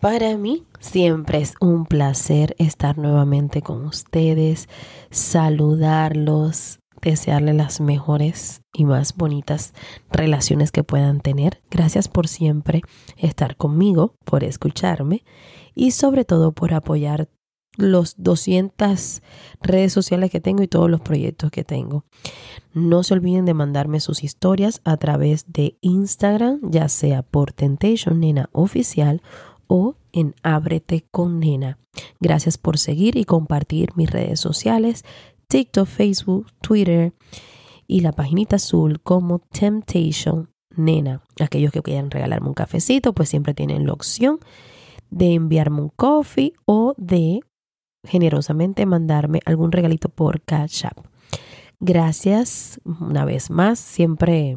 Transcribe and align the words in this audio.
Para 0.00 0.36
mí 0.36 0.64
siempre 0.78 1.38
es 1.38 1.54
un 1.60 1.84
placer 1.84 2.54
estar 2.58 2.98
nuevamente 2.98 3.62
con 3.62 3.84
ustedes, 3.84 4.68
saludarlos, 5.10 6.78
desearles 7.02 7.56
las 7.56 7.80
mejores 7.80 8.62
y 8.72 8.84
más 8.84 9.16
bonitas 9.16 9.74
relaciones 10.12 10.70
que 10.70 10.84
puedan 10.84 11.20
tener. 11.20 11.62
Gracias 11.68 12.06
por 12.06 12.28
siempre 12.28 12.82
estar 13.16 13.56
conmigo, 13.56 14.14
por 14.24 14.44
escucharme 14.44 15.24
y 15.74 15.90
sobre 15.90 16.24
todo 16.24 16.52
por 16.52 16.74
apoyar 16.74 17.28
los 17.76 18.14
200 18.18 19.22
redes 19.62 19.92
sociales 19.92 20.30
que 20.30 20.40
tengo 20.40 20.62
y 20.62 20.68
todos 20.68 20.88
los 20.88 21.00
proyectos 21.00 21.50
que 21.50 21.64
tengo. 21.64 22.04
No 22.72 23.02
se 23.02 23.14
olviden 23.14 23.46
de 23.46 23.54
mandarme 23.54 23.98
sus 23.98 24.22
historias 24.22 24.80
a 24.84 24.96
través 24.96 25.52
de 25.52 25.76
Instagram, 25.80 26.60
ya 26.62 26.88
sea 26.88 27.22
por 27.22 27.52
Temptation 27.52 28.20
Nena 28.20 28.48
Oficial 28.52 29.22
o 29.68 29.94
en 30.12 30.34
Ábrete 30.42 31.04
con 31.10 31.38
Nena. 31.38 31.78
Gracias 32.20 32.58
por 32.58 32.78
seguir 32.78 33.16
y 33.16 33.24
compartir 33.24 33.90
mis 33.94 34.10
redes 34.10 34.40
sociales, 34.40 35.04
TikTok, 35.46 35.86
Facebook, 35.86 36.46
Twitter 36.60 37.12
y 37.86 38.00
la 38.00 38.12
paginita 38.12 38.56
azul 38.56 39.00
como 39.00 39.38
Temptation 39.38 40.50
Nena. 40.76 41.22
Aquellos 41.40 41.72
que 41.72 41.82
quieran 41.82 42.10
regalarme 42.10 42.48
un 42.48 42.54
cafecito, 42.54 43.12
pues 43.12 43.28
siempre 43.28 43.54
tienen 43.54 43.86
la 43.86 43.92
opción 43.92 44.40
de 45.10 45.34
enviarme 45.34 45.82
un 45.82 45.88
coffee 45.88 46.54
o 46.66 46.94
de 46.96 47.40
generosamente 48.04 48.86
mandarme 48.86 49.40
algún 49.44 49.72
regalito 49.72 50.08
por 50.08 50.40
Cash 50.42 50.86
App. 50.86 51.06
Gracias 51.80 52.80
una 52.84 53.24
vez 53.24 53.50
más, 53.50 53.78
siempre 53.78 54.56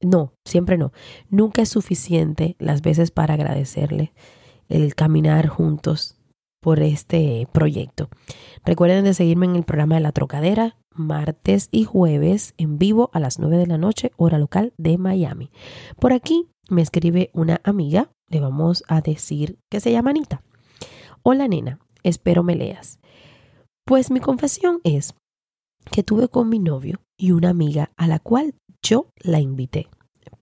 no, 0.00 0.32
siempre 0.44 0.78
no. 0.78 0.92
Nunca 1.30 1.62
es 1.62 1.68
suficiente 1.68 2.56
las 2.58 2.82
veces 2.82 3.10
para 3.10 3.34
agradecerle 3.34 4.12
el 4.68 4.94
caminar 4.94 5.46
juntos 5.48 6.16
por 6.60 6.80
este 6.80 7.46
proyecto. 7.52 8.08
Recuerden 8.64 9.04
de 9.04 9.14
seguirme 9.14 9.46
en 9.46 9.56
el 9.56 9.64
programa 9.64 9.94
de 9.94 10.00
La 10.00 10.12
Trocadera, 10.12 10.76
martes 10.92 11.68
y 11.70 11.84
jueves 11.84 12.54
en 12.56 12.78
vivo 12.78 13.10
a 13.12 13.20
las 13.20 13.38
9 13.38 13.56
de 13.56 13.66
la 13.66 13.78
noche, 13.78 14.12
hora 14.16 14.38
local 14.38 14.72
de 14.76 14.98
Miami. 14.98 15.50
Por 16.00 16.12
aquí 16.12 16.48
me 16.68 16.82
escribe 16.82 17.30
una 17.32 17.60
amiga, 17.62 18.10
le 18.28 18.40
vamos 18.40 18.82
a 18.88 19.00
decir 19.00 19.58
que 19.70 19.80
se 19.80 19.92
llama 19.92 20.10
Anita. 20.10 20.42
Hola 21.22 21.46
nena, 21.46 21.78
espero 22.02 22.42
me 22.42 22.56
leas. 22.56 22.98
Pues 23.84 24.10
mi 24.10 24.18
confesión 24.18 24.80
es 24.82 25.14
que 25.92 26.02
tuve 26.02 26.28
con 26.28 26.48
mi 26.48 26.58
novio 26.58 27.00
y 27.16 27.32
una 27.32 27.50
amiga 27.50 27.92
a 27.96 28.06
la 28.06 28.18
cual 28.18 28.54
yo 28.82 29.12
la 29.18 29.40
invité, 29.40 29.88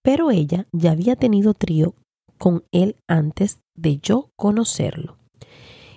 pero 0.02 0.30
ella 0.30 0.66
ya 0.72 0.92
había 0.92 1.16
tenido 1.16 1.54
trío 1.54 1.94
con 2.38 2.64
él 2.72 2.96
antes 3.08 3.60
de 3.74 3.98
yo 3.98 4.30
conocerlo. 4.36 5.18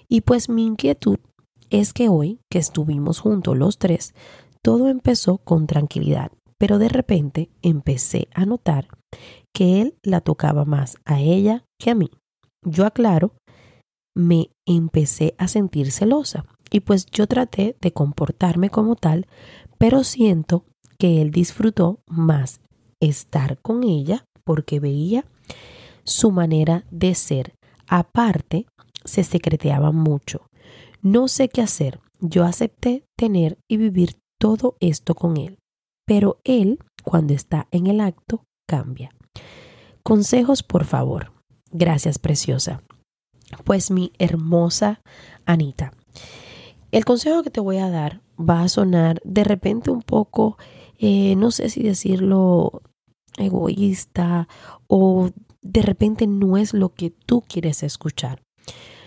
Y 0.08 0.22
pues 0.22 0.50
mi 0.50 0.66
inquietud 0.66 1.20
es 1.70 1.94
que 1.94 2.10
hoy 2.10 2.40
que 2.50 2.60
estuvimos 2.60 3.20
juntos 3.20 3.58
los 3.58 3.78
tres, 3.78 4.14
todo 4.62 4.88
empezó 4.88 5.38
con 5.40 5.68
tranquilidad, 5.68 6.32
pero 6.58 6.80
de 6.80 6.90
repente 6.90 7.50
empecé 7.62 8.28
a 8.34 8.46
notar 8.46 8.88
que 9.54 9.82
él 9.82 9.96
la 10.04 10.22
tocaba 10.22 10.66
más 10.66 10.98
a 11.06 11.20
ella 11.20 11.66
que 11.80 11.90
a 11.90 11.96
mí. 11.96 12.10
Yo 12.64 12.86
aclaro, 12.86 13.34
me 14.16 14.50
empecé 14.66 15.36
a 15.38 15.48
sentir 15.48 15.92
celosa 15.92 16.46
y 16.72 16.82
pues 16.82 17.06
yo 17.06 17.28
traté 17.28 17.78
de 17.82 17.94
comportarme 17.94 18.70
como 18.70 18.96
tal, 18.96 19.28
pero 19.78 20.04
siento 20.04 20.66
que 20.98 21.22
él 21.22 21.32
disfrutó 21.32 22.00
más 22.08 22.62
estar 23.00 23.60
con 23.60 23.84
ella 23.84 24.26
porque 24.44 24.80
veía 24.80 25.26
su 26.04 26.32
manera 26.32 26.86
de 26.90 27.14
ser. 27.16 27.54
Aparte, 27.88 28.66
se 29.04 29.24
secreteaba 29.24 29.92
mucho. 29.92 30.48
No 31.02 31.28
sé 31.28 31.50
qué 31.50 31.62
hacer. 31.62 32.00
Yo 32.20 32.44
acepté 32.44 33.04
tener 33.16 33.58
y 33.68 33.78
vivir 33.78 34.18
todo 34.40 34.76
esto 34.80 35.16
con 35.16 35.38
él. 35.38 35.60
Pero 36.06 36.40
él, 36.44 36.80
cuando 37.04 37.34
está 37.34 37.68
en 37.72 37.88
el 37.88 38.02
acto, 38.02 38.44
cambia. 38.68 39.12
Consejos, 40.04 40.64
por 40.64 40.86
favor. 40.86 41.34
Gracias, 41.72 42.18
preciosa. 42.18 42.82
Pues 43.64 43.92
mi 43.92 44.12
hermosa 44.18 45.02
Anita, 45.46 45.94
el 46.92 47.06
consejo 47.06 47.44
que 47.44 47.50
te 47.50 47.60
voy 47.60 47.78
a 47.78 47.90
dar 47.90 48.22
va 48.38 48.62
a 48.62 48.70
sonar 48.70 49.20
de 49.24 49.44
repente 49.44 49.92
un 49.92 50.02
poco 50.02 50.58
eh, 51.00 51.36
no 51.36 51.52
sé 51.52 51.70
si 51.70 51.84
decirlo 51.84 52.82
egoísta 53.38 54.48
o 54.88 55.30
de 55.62 55.82
repente 55.82 56.28
no 56.28 56.58
es 56.58 56.74
lo 56.74 56.90
que 56.90 57.12
tú 57.12 57.44
quieres 57.48 57.84
escuchar. 57.84 58.42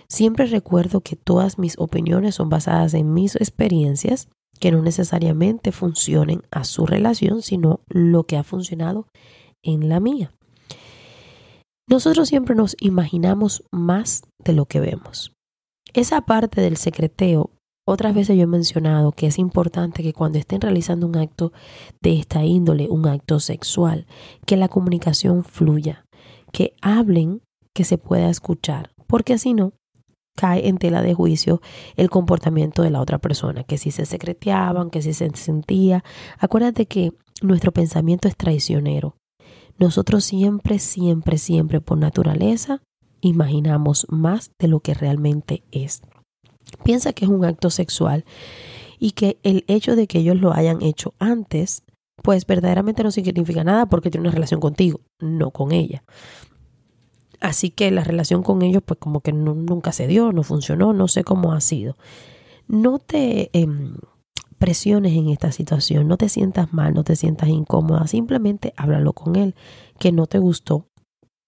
Siempre 0.08 0.46
recuerdo 0.46 1.00
que 1.00 1.16
todas 1.16 1.58
mis 1.58 1.78
opiniones 1.78 2.36
son 2.36 2.48
basadas 2.48 2.94
en 2.94 3.12
mis 3.12 3.36
experiencias 3.36 4.28
que 4.58 4.70
no 4.70 4.82
necesariamente 4.82 5.72
funcionen 5.72 6.42
a 6.50 6.64
su 6.64 6.86
relación, 6.86 7.42
sino 7.42 7.80
lo 7.88 8.24
que 8.24 8.36
ha 8.36 8.44
funcionado 8.44 9.06
en 9.62 9.88
la 9.88 10.00
mía. 10.00 10.32
Nosotros 11.88 12.28
siempre 12.28 12.54
nos 12.54 12.76
imaginamos 12.80 13.64
más 13.72 14.22
de 14.44 14.52
lo 14.52 14.66
que 14.66 14.80
vemos. 14.80 15.32
Esa 15.92 16.20
parte 16.20 16.60
del 16.60 16.76
secreteo 16.76 17.50
otras 17.86 18.14
veces 18.14 18.36
yo 18.36 18.44
he 18.44 18.46
mencionado 18.46 19.12
que 19.12 19.26
es 19.26 19.38
importante 19.38 20.02
que 20.02 20.12
cuando 20.12 20.38
estén 20.38 20.60
realizando 20.60 21.06
un 21.06 21.16
acto 21.16 21.52
de 22.00 22.18
esta 22.18 22.44
índole, 22.44 22.88
un 22.88 23.06
acto 23.06 23.41
sexual, 23.41 24.06
que 24.46 24.56
la 24.56 24.68
comunicación 24.68 25.44
fluya, 25.44 26.04
que 26.52 26.74
hablen, 26.82 27.42
que 27.74 27.84
se 27.84 27.98
pueda 27.98 28.28
escuchar, 28.30 28.91
porque 29.06 29.38
si 29.38 29.54
no, 29.54 29.72
cae 30.36 30.68
en 30.68 30.78
tela 30.78 31.02
de 31.02 31.14
juicio 31.14 31.60
el 31.96 32.10
comportamiento 32.10 32.82
de 32.82 32.91
la 32.91 33.00
otra 33.00 33.18
persona, 33.18 33.64
que 33.64 33.78
si 33.78 33.91
se 33.91 34.06
secreteaban, 34.06 34.91
que 34.91 35.02
si 35.02 35.12
se 35.12 35.28
sentía. 35.34 36.04
Acuérdate 36.38 36.86
que 36.86 37.12
nuestro 37.42 37.72
pensamiento 37.72 38.28
es 38.28 38.36
traicionero. 38.36 39.16
Nosotros 39.78 40.24
siempre, 40.24 40.78
siempre, 40.78 41.38
siempre 41.38 41.80
por 41.80 41.98
naturaleza 41.98 42.82
imaginamos 43.20 44.06
más 44.08 44.52
de 44.58 44.68
lo 44.68 44.80
que 44.80 44.94
realmente 44.94 45.62
es 45.72 46.02
piensa 46.84 47.12
que 47.12 47.25
es 47.25 47.31
un 47.31 47.44
acto 47.44 47.70
sexual 47.70 48.25
y 48.98 49.12
que 49.12 49.38
el 49.42 49.64
hecho 49.66 49.97
de 49.97 50.06
que 50.06 50.19
ellos 50.19 50.41
lo 50.41 50.53
hayan 50.53 50.82
hecho 50.82 51.14
antes, 51.19 51.82
pues 52.22 52.47
verdaderamente 52.47 53.03
no 53.03 53.10
significa 53.10 53.64
nada 53.64 53.86
porque 53.86 54.10
tiene 54.10 54.28
una 54.28 54.34
relación 54.34 54.60
contigo, 54.60 55.00
no 55.19 55.50
con 55.50 55.72
ella. 55.72 56.03
Así 57.41 57.70
que 57.70 57.91
la 57.91 58.04
relación 58.04 58.42
con 58.42 58.60
ellos, 58.62 58.82
pues 58.84 58.98
como 59.00 59.20
que 59.20 59.32
nunca 59.32 59.92
se 59.92 60.06
dio, 60.06 60.33
no 60.33 60.42
funcionó, 60.42 60.92
no 60.92 61.09
sé 61.09 61.24
cómo 61.24 61.54
ha 61.54 61.60
sido. 61.62 61.97
No 62.68 62.98
te 62.98 63.48
em, 63.59 63.95
presiones 64.59 65.15
en 65.15 65.30
esta 65.30 65.50
situación, 65.50 66.06
no 66.06 66.18
te 66.18 66.28
sientas 66.28 66.72
mal, 66.74 66.92
no 66.92 67.03
te 67.03 67.16
sientas 67.16 67.48
incómoda, 67.48 68.06
simplemente 68.06 68.74
háblalo 68.77 69.15
con 69.15 69.36
él, 69.36 69.54
que 69.98 70.12
no 70.12 70.27
te 70.27 70.39
gustó, 70.39 70.90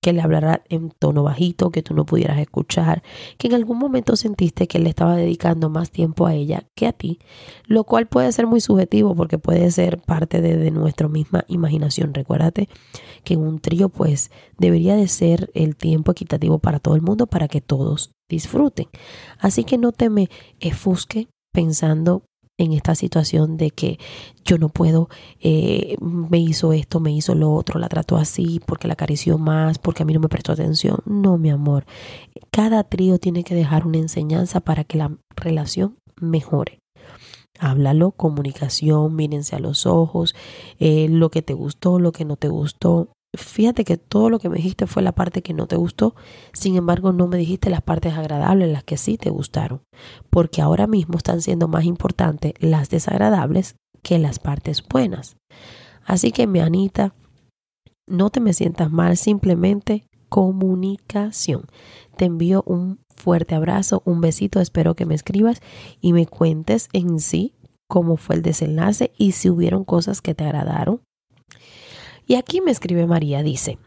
que 0.02 0.12
le 0.12 0.20
hablara 0.20 0.62
en 0.69 0.90
tono 0.90 1.22
bajito, 1.22 1.70
que 1.70 1.81
tú 1.81 1.94
no 1.94 2.04
pudieras 2.04 2.38
escuchar, 2.40 3.04
que 3.38 3.46
en 3.46 3.54
algún 3.54 3.78
momento 3.78 4.16
sentiste 4.16 4.66
que 4.66 4.78
él 4.78 4.84
le 4.84 4.90
estaba 4.90 5.14
dedicando 5.14 5.70
más 5.70 5.93
tiempo 5.93 6.26
a 6.26 6.34
ella 6.34 6.64
que 6.75 6.88
a 6.88 6.93
ti, 6.93 7.20
lo 7.66 7.84
cual 7.84 8.08
puede 8.08 8.32
ser 8.32 8.49
muy 8.49 8.60
subjetivo 8.60 9.14
porque 9.14 9.38
puede 9.38 9.70
ser 9.70 10.02
parte 10.02 10.40
de, 10.40 10.72
nuestra 10.72 11.06
misma 11.06 11.44
imaginación. 11.46 12.14
Recuérdate 12.14 12.69
que 13.22 13.37
un 13.37 13.60
trío 13.60 13.90
pues 13.90 14.32
debería 14.58 14.96
de 14.96 15.06
ser 15.06 15.50
el 15.54 15.76
tiempo 15.76 16.10
equitativo 16.10 16.58
para 16.58 16.81
todo 16.81 16.96
el 16.96 17.02
mundo 17.02 17.28
para 17.28 17.46
que 17.46 17.60
todos 17.60 18.10
disfruten. 18.28 18.88
Así 19.38 19.62
que 19.62 19.78
no 19.78 19.93
te 19.93 20.10
me 20.10 20.28
efusque 20.58 21.28
pensando 21.52 22.25
en 22.64 22.73
esta 22.73 22.94
situación 22.94 23.56
de 23.56 23.70
que 23.70 23.99
yo 24.44 24.59
no 24.59 24.69
puedo, 24.69 25.09
eh, 25.41 25.97
me 26.00 26.38
hizo 26.38 26.73
esto, 26.73 27.00
me 27.00 27.12
hizo 27.12 27.35
lo 27.35 27.53
otro, 27.53 27.79
la 27.79 27.88
trató 27.88 28.17
así, 28.17 28.61
porque 28.67 28.88
la 28.88 28.94
acarició 28.94 29.38
más, 29.38 29.79
porque 29.79 30.03
a 30.03 30.06
mí 30.06 30.12
no 30.12 30.20
me 30.20 30.29
prestó 30.29 30.53
atención. 30.53 30.99
No, 31.06 31.38
mi 31.38 31.50
amor. 31.50 31.85
Cada 32.50 32.85
trío 32.85 33.19
tiene 33.19 33.44
que 33.44 33.55
dejar 33.55 33.87
una 33.87 33.99
enseñanza 33.99 34.61
para 34.61 34.85
que 34.85 34.99
la 34.99 35.17
relación 35.37 35.97
mejore. 36.20 36.81
Háblalo, 37.59 38.12
comunicación, 38.12 39.14
mírense 39.14 39.55
a 39.55 39.61
los 39.61 39.87
ojos, 39.87 40.35
eh, 40.79 41.09
lo 41.09 41.31
que 41.31 41.43
te 41.43 41.55
gustó, 41.55 41.99
lo 41.99 42.12
que 42.12 42.25
no 42.25 42.37
te 42.37 42.49
gustó. 42.49 43.09
Fíjate 43.34 43.84
que 43.84 43.96
todo 43.96 44.31
lo 44.31 44.38
que 44.38 44.49
me 44.49 44.56
dijiste 44.56 44.87
fue 44.87 45.02
la 45.02 45.12
parte 45.12 45.43
que 45.43 45.55
no 45.55 45.67
te 45.67 45.76
gustó, 45.76 46.14
sin 46.52 46.76
embargo 46.76 47.12
no 47.12 47.26
me 47.29 47.38
dijiste 47.38 47.70
las 47.70 47.82
partes 47.82 48.14
agradables, 48.14 48.70
las 48.70 48.84
que 48.84 48.96
sí 48.96 49.17
te 49.17 49.31
gustaron, 49.31 49.82
porque 50.31 50.61
ahora 50.61 50.87
mismo 50.87 51.17
están 51.17 51.40
siendo 51.40 51.69
más 51.69 51.84
importantes 51.84 52.52
las 52.58 52.90
desagradables 52.90 53.76
que 54.02 54.19
las 54.19 54.38
partes 54.38 54.82
buenas. 54.87 55.37
Así 56.05 56.32
que 56.32 56.46
mi 56.46 56.61
Anita, 56.61 57.14
no 58.06 58.31
te 58.31 58.40
me 58.40 58.52
sientas 58.52 58.90
mal, 58.90 59.17
simplemente 59.17 60.05
comunicación. 60.28 61.67
Te 62.17 62.25
envío 62.25 62.62
un 62.67 63.00
fuerte 63.14 63.55
abrazo, 63.55 64.02
un 64.05 64.20
besito, 64.20 64.61
espero 64.61 64.94
que 64.94 65.06
me 65.06 65.14
escribas 65.14 65.61
y 66.00 66.12
me 66.12 66.26
cuentes 66.26 66.88
en 66.93 67.20
sí 67.20 67.55
cómo 67.88 68.17
fue 68.17 68.37
el 68.37 68.43
desenlace 68.43 69.12
y 69.17 69.32
si 69.32 69.50
hubieron 69.50 69.85
cosas 69.85 70.23
que 70.23 70.35
te 70.35 70.44
agradaron 70.44 71.02
y 72.27 72.35
aquí 72.37 72.61
me 72.61 72.71
escribe 72.71 73.07
María, 73.07 73.43
dice, 73.43 73.79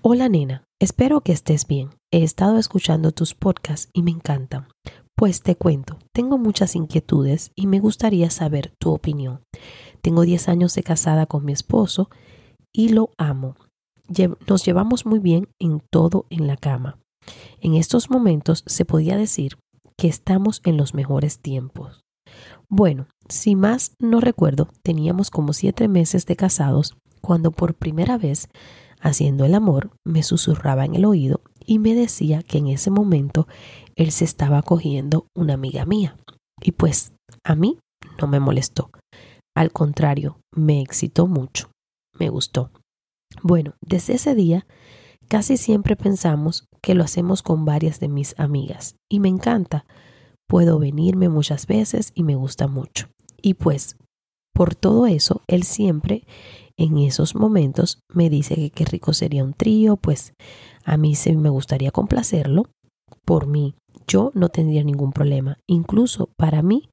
Hola 0.00 0.28
nena, 0.28 0.64
espero 0.80 1.22
que 1.22 1.32
estés 1.32 1.66
bien. 1.66 1.90
He 2.12 2.22
estado 2.22 2.58
escuchando 2.58 3.12
tus 3.12 3.34
podcasts 3.34 3.90
y 3.92 4.02
me 4.02 4.12
encantan. 4.12 4.68
Pues 5.16 5.42
te 5.42 5.56
cuento, 5.56 5.98
tengo 6.12 6.38
muchas 6.38 6.76
inquietudes 6.76 7.50
y 7.56 7.66
me 7.66 7.80
gustaría 7.80 8.30
saber 8.30 8.72
tu 8.78 8.92
opinión. 8.92 9.40
Tengo 10.00 10.22
10 10.22 10.48
años 10.48 10.74
de 10.74 10.84
casada 10.84 11.26
con 11.26 11.44
mi 11.44 11.52
esposo 11.52 12.08
y 12.72 12.90
lo 12.90 13.10
amo. 13.18 13.56
Nos 14.46 14.64
llevamos 14.64 15.04
muy 15.04 15.18
bien 15.18 15.48
en 15.58 15.82
todo 15.90 16.26
en 16.30 16.46
la 16.46 16.56
cama. 16.56 16.98
En 17.60 17.74
estos 17.74 18.08
momentos 18.08 18.62
se 18.66 18.84
podía 18.84 19.16
decir 19.16 19.58
que 19.96 20.06
estamos 20.06 20.62
en 20.64 20.76
los 20.76 20.94
mejores 20.94 21.40
tiempos. 21.40 22.04
Bueno, 22.68 23.08
si 23.28 23.56
más 23.56 23.96
no 23.98 24.20
recuerdo, 24.20 24.68
teníamos 24.82 25.30
como 25.30 25.52
siete 25.52 25.88
meses 25.88 26.24
de 26.26 26.36
casados 26.36 26.96
cuando 27.18 27.50
por 27.50 27.74
primera 27.74 28.18
vez, 28.18 28.48
haciendo 29.00 29.44
el 29.44 29.54
amor, 29.54 29.90
me 30.04 30.22
susurraba 30.22 30.84
en 30.84 30.94
el 30.94 31.04
oído 31.04 31.40
y 31.64 31.78
me 31.78 31.94
decía 31.94 32.42
que 32.42 32.58
en 32.58 32.68
ese 32.68 32.90
momento 32.90 33.46
él 33.96 34.10
se 34.10 34.24
estaba 34.24 34.62
cogiendo 34.62 35.26
una 35.34 35.54
amiga 35.54 35.84
mía. 35.84 36.16
Y 36.60 36.72
pues 36.72 37.12
a 37.44 37.54
mí 37.54 37.78
no 38.20 38.26
me 38.26 38.40
molestó. 38.40 38.90
Al 39.54 39.72
contrario, 39.72 40.40
me 40.54 40.80
excitó 40.80 41.26
mucho. 41.26 41.70
Me 42.18 42.28
gustó. 42.28 42.70
Bueno, 43.42 43.74
desde 43.80 44.14
ese 44.14 44.34
día 44.34 44.66
casi 45.28 45.56
siempre 45.56 45.94
pensamos 45.94 46.64
que 46.82 46.94
lo 46.94 47.04
hacemos 47.04 47.42
con 47.42 47.64
varias 47.64 48.00
de 48.00 48.08
mis 48.08 48.38
amigas 48.38 48.96
y 49.10 49.20
me 49.20 49.28
encanta. 49.28 49.84
Puedo 50.48 50.78
venirme 50.78 51.28
muchas 51.28 51.66
veces 51.66 52.12
y 52.14 52.22
me 52.22 52.34
gusta 52.34 52.66
mucho. 52.66 53.08
Y 53.42 53.54
pues, 53.54 53.96
por 54.54 54.74
todo 54.74 55.06
eso, 55.06 55.42
él 55.46 55.62
siempre 55.64 56.24
en 56.78 56.96
esos 56.96 57.34
momentos 57.34 58.00
me 58.08 58.30
dice 58.30 58.54
que 58.54 58.70
qué 58.70 58.84
rico 58.84 59.12
sería 59.12 59.44
un 59.44 59.52
trío, 59.52 59.96
pues 59.96 60.32
a 60.84 60.96
mí 60.96 61.16
sí 61.16 61.34
me 61.34 61.50
gustaría 61.50 61.90
complacerlo. 61.90 62.66
Por 63.24 63.48
mí, 63.48 63.74
yo 64.06 64.30
no 64.34 64.48
tendría 64.48 64.84
ningún 64.84 65.12
problema. 65.12 65.58
Incluso 65.66 66.30
para 66.36 66.62
mí 66.62 66.88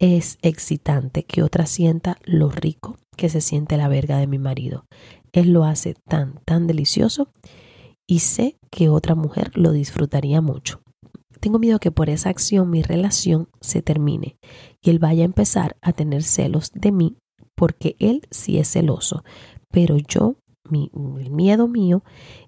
es 0.00 0.38
excitante 0.40 1.24
que 1.24 1.42
otra 1.42 1.66
sienta 1.66 2.16
lo 2.24 2.48
rico 2.50 2.96
que 3.16 3.28
se 3.28 3.42
siente 3.42 3.76
la 3.76 3.86
verga 3.86 4.16
de 4.16 4.26
mi 4.26 4.38
marido. 4.38 4.86
Él 5.32 5.52
lo 5.52 5.64
hace 5.64 5.94
tan, 6.08 6.40
tan 6.46 6.66
delicioso 6.66 7.28
y 8.06 8.20
sé 8.20 8.56
que 8.70 8.88
otra 8.88 9.14
mujer 9.14 9.52
lo 9.54 9.72
disfrutaría 9.72 10.40
mucho. 10.40 10.80
Tengo 11.38 11.58
miedo 11.58 11.80
que 11.80 11.90
por 11.90 12.08
esa 12.08 12.30
acción 12.30 12.70
mi 12.70 12.82
relación 12.82 13.48
se 13.60 13.82
termine 13.82 14.36
y 14.80 14.90
él 14.90 14.98
vaya 14.98 15.22
a 15.22 15.26
empezar 15.26 15.76
a 15.82 15.92
tener 15.92 16.22
celos 16.22 16.70
de 16.72 16.92
mí 16.92 17.16
porque 17.62 17.94
él 18.00 18.22
sí 18.32 18.58
es 18.58 18.72
celoso, 18.72 19.22
pero 19.70 19.96
yo, 19.96 20.34
mi, 20.68 20.90
el 21.20 21.30
miedo 21.30 21.68
mío 21.68 22.02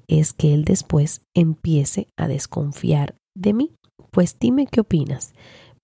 es 0.08 0.32
que 0.32 0.52
él 0.52 0.64
después 0.64 1.22
empiece 1.34 2.08
a 2.16 2.26
desconfiar 2.26 3.14
de 3.32 3.52
mí. 3.52 3.76
Pues 4.10 4.36
dime 4.40 4.66
qué 4.66 4.80
opinas. 4.80 5.32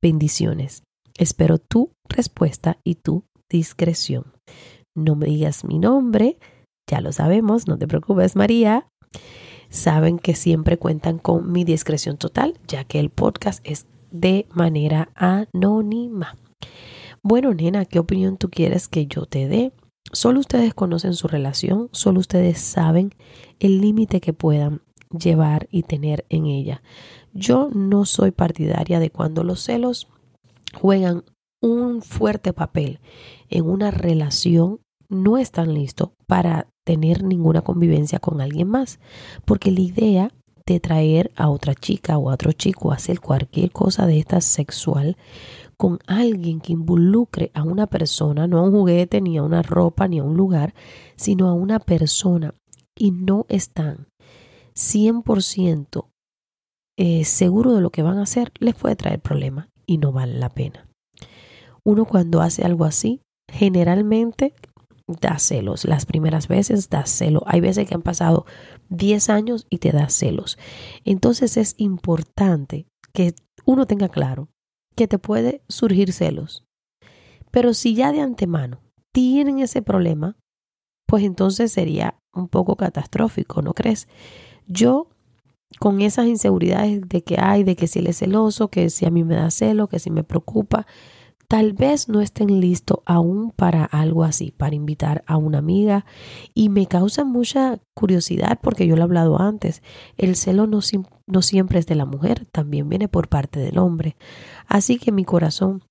Bendiciones. 0.03 0.83
Espero 1.17 1.59
tu 1.59 1.93
respuesta 2.09 2.79
y 2.83 2.97
tu 2.97 3.23
discreción. 3.49 4.25
No 4.97 5.15
me 5.15 5.27
digas 5.27 5.65
mi 5.65 5.79
nombre, 5.79 6.37
ya 6.91 7.01
lo 7.01 7.13
sabemos, 7.13 7.69
no 7.69 7.79
te 7.79 7.87
preocupes 7.87 8.35
María. 8.35 8.89
Saben 9.69 10.19
que 10.19 10.35
siempre 10.35 10.77
cuentan 10.77 11.19
con 11.19 11.53
mi 11.53 11.63
discreción 11.63 12.17
total, 12.17 12.59
ya 12.67 12.83
que 12.83 12.99
el 12.99 13.11
podcast 13.11 13.61
es 13.63 13.87
de 14.11 14.49
manera 14.51 15.13
anónima. 15.15 16.37
Bueno, 17.23 17.53
nena, 17.53 17.85
¿qué 17.85 17.99
opinión 17.99 18.39
tú 18.39 18.49
quieres 18.49 18.89
que 18.89 19.07
yo 19.07 19.27
te 19.27 19.47
dé? 19.47 19.73
Solo 20.13 20.41
ustedes 20.41 20.73
conocen 20.73 21.13
su 21.15 21.29
relación, 21.29 21.91
solo 21.93 22.21
ustedes 22.21 22.59
saben 22.59 23.15
el 23.59 23.81
límite 23.81 24.21
que 24.21 24.33
puedan 24.33 24.81
llevar 25.11 25.69
y 25.71 25.83
tener 25.83 26.25
en 26.31 26.47
ella. 26.47 26.83
Yo 27.35 27.69
no 27.75 28.07
soy 28.07 28.31
partidaria 28.31 28.99
de 29.01 29.11
cuando 29.11 29.45
los 29.45 29.61
celos 29.61 30.09
juegan 30.75 31.25
un 31.61 32.01
fuerte 32.01 32.55
papel 32.55 33.01
en 33.51 33.67
una 33.67 33.91
relación, 33.91 34.81
no 35.11 35.37
están 35.37 35.75
listos 35.75 36.11
para 36.27 36.69
tener 36.85 37.23
ninguna 37.23 37.61
convivencia 37.61 38.19
con 38.19 38.41
alguien 38.41 38.69
más, 38.69 38.99
porque 39.45 39.71
la 39.71 39.81
idea 39.81 40.35
de 40.65 40.81
traer 40.81 41.33
a 41.37 41.51
otra 41.51 41.75
chica 41.75 42.17
o 42.17 42.31
a 42.31 42.35
otro 42.35 42.53
chico 42.53 42.93
a 42.93 42.95
hacer 42.95 43.21
cualquier 43.21 43.73
cosa 43.73 44.07
de 44.07 44.19
esta 44.19 44.41
sexual 44.41 45.17
con 45.81 45.99
alguien 46.07 46.61
que 46.61 46.75
involucre 46.75 47.51
a 47.55 47.63
una 47.63 47.87
persona, 47.87 48.47
no 48.47 48.59
a 48.59 48.65
un 48.65 48.71
juguete, 48.71 49.23
ni 49.23 49.39
a 49.39 49.43
una 49.43 49.63
ropa, 49.63 50.09
ni 50.09 50.19
a 50.19 50.23
un 50.23 50.37
lugar, 50.37 50.75
sino 51.17 51.49
a 51.49 51.55
una 51.55 51.79
persona 51.79 52.55
y 52.95 53.13
no 53.13 53.47
están 53.49 54.07
100% 54.75 56.05
eh, 56.99 57.25
seguro 57.25 57.73
de 57.73 57.81
lo 57.81 57.89
que 57.89 58.03
van 58.03 58.19
a 58.19 58.25
hacer, 58.25 58.53
les 58.59 58.75
puede 58.75 58.95
traer 58.95 59.21
problemas 59.21 59.71
y 59.87 59.97
no 59.97 60.13
vale 60.13 60.35
la 60.35 60.51
pena. 60.51 60.87
Uno 61.83 62.05
cuando 62.05 62.43
hace 62.43 62.63
algo 62.63 62.85
así, 62.85 63.23
generalmente 63.51 64.53
da 65.07 65.39
celos. 65.39 65.87
Las 65.87 66.05
primeras 66.05 66.47
veces 66.47 66.91
da 66.91 67.07
celos. 67.07 67.43
Hay 67.47 67.63
veces 67.63 67.89
que 67.89 67.95
han 67.95 68.03
pasado 68.03 68.45
10 68.91 69.31
años 69.31 69.67
y 69.71 69.79
te 69.79 69.93
da 69.93 70.11
celos. 70.11 70.59
Entonces 71.07 71.57
es 71.57 71.75
importante 71.79 72.85
que 73.15 73.35
uno 73.65 73.87
tenga 73.87 74.11
claro 74.11 74.51
que 75.01 75.09
te 75.09 75.19
puede 75.19 75.63
surgir 75.67 76.13
celos. 76.13 76.67
Pero 77.51 77.73
si 77.73 77.95
ya 77.95 78.13
de 78.13 78.21
antemano 78.21 78.83
tienen 79.13 79.59
ese 79.59 79.81
problema, 79.81 80.37
pues 81.07 81.25
entonces 81.25 81.73
sería 81.73 82.21
un 82.35 82.49
poco 82.49 82.77
catastrófico, 82.77 83.63
¿no 83.63 83.73
crees? 83.73 84.09
Yo 84.67 85.09
con 85.79 86.03
esas 86.03 86.27
inseguridades 86.27 87.01
de 87.09 87.25
que 87.25 87.41
hay, 87.41 87.65
de 87.65 87.77
que 87.77 87.87
si 87.87 88.01
él 88.01 88.09
es 88.09 88.19
celoso, 88.19 88.69
que 88.69 88.91
si 88.91 89.07
a 89.07 89.11
mí 89.11 89.25
me 89.25 89.37
da 89.37 89.51
celo, 89.51 89.89
que 89.89 89.99
si 89.99 90.11
me 90.11 90.23
preocupa, 90.23 90.87
tal 91.51 91.73
vez 91.73 92.09
no 92.09 92.21
estén 92.21 92.61
listos 92.61 92.99
aún 93.07 93.51
para 93.51 93.85
algo 93.85 94.23
así, 94.23 94.53
para 94.53 94.77
invitar 94.77 95.25
a 95.27 95.37
una 95.37 95.59
amiga. 95.59 96.05
Y 96.55 96.69
me 96.69 96.87
causa 96.87 97.25
mucha 97.25 97.81
curiosidad 97.93 98.61
porque 98.63 98.87
yo 98.87 98.95
lo 98.95 99.03
he 99.03 99.05
hablado 99.05 99.41
antes. 99.41 99.83
El 100.17 100.37
celo 100.37 100.69
no, 100.69 100.79
no 101.27 101.43
siempre 101.43 101.81
es 101.81 101.87
de 101.87 101.97
la 101.97 102.05
mujer, 102.05 102.47
también 102.53 102.89
viene 102.89 103.09
por 103.09 103.29
parte 103.29 103.59
del 103.59 103.79
hombre. 103.79 104.17
Así 104.71 104.99
que 104.99 105.13
mi 105.13 105.25
corazón, 105.25 105.83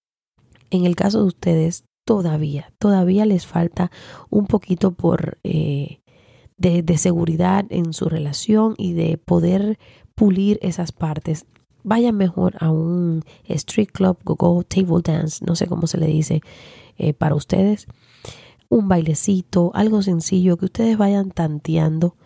en 0.71 0.85
el 0.85 0.95
caso 0.95 1.19
de 1.19 1.27
ustedes, 1.27 1.83
todavía, 2.03 2.73
todavía 2.79 3.27
les 3.27 3.45
falta 3.45 3.91
un 4.31 4.47
poquito 4.47 4.93
por... 4.93 5.37
Eh, 5.43 5.99
de, 6.59 6.97
seguridad 6.97 7.65
en 7.69 7.93
su 7.93 8.09
relación 8.09 8.75
y 8.77 8.93
de 8.93 9.17
poder 9.17 9.79
pulir 10.13 10.59
esas 10.61 10.91
partes 10.91 11.45
vayan 11.83 12.17
mejor 12.17 12.55
a 12.59 12.69
un 12.69 13.23
street 13.45 13.89
club, 13.93 14.17
go, 14.25 14.35
go 14.35 14.63
table 14.63 15.01
dance, 15.01 15.43
no 15.45 15.55
sé 15.55 15.67
cómo 15.67 15.87
se 15.87 15.97
le 15.97 16.07
dice 16.07 16.41
eh, 16.97 17.13
para 17.13 17.35
ustedes, 17.35 17.87
un 18.67 18.89
bailecito, 18.89 19.71
algo 19.73 20.01
sencillo 20.01 20.57
que 20.57 20.65
ustedes 20.65 20.97
vayan 20.97 21.31
tanteando 21.31 22.17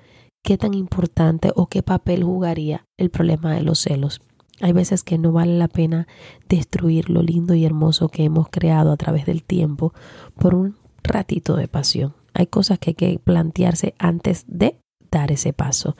qué 0.43 0.57
tan 0.57 0.73
importante 0.73 1.51
o 1.55 1.67
qué 1.67 1.83
papel 1.83 2.23
jugaría 2.23 2.85
el 2.97 3.11
problema 3.11 3.53
de 3.53 3.61
los 3.61 3.79
celos. 3.79 4.19
Hay 4.61 4.71
veces 4.71 5.03
que 5.03 5.17
no 5.17 5.31
vale 5.31 5.57
la 5.57 5.67
pena 5.67 6.07
destruir 6.47 7.09
lo 7.09 7.21
lindo 7.21 7.53
y 7.53 7.65
hermoso 7.65 8.09
que 8.09 8.23
hemos 8.23 8.49
creado 8.49 8.91
a 8.91 8.97
través 8.97 9.25
del 9.25 9.43
tiempo 9.43 9.93
por 10.37 10.55
un 10.55 10.77
ratito 11.03 11.55
de 11.55 11.67
pasión. 11.67 12.13
Hay 12.33 12.47
cosas 12.47 12.79
que 12.79 12.91
hay 12.91 12.95
que 12.95 13.19
plantearse 13.19 13.95
antes 13.97 14.45
de 14.47 14.79
dar 15.11 15.31
ese 15.31 15.53
paso. 15.53 15.95